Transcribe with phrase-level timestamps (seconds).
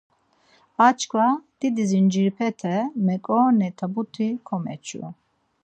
[0.85, 1.27] A çkva,
[1.59, 5.03] didi zincirepete meǩoreri tabut̆i komeçu.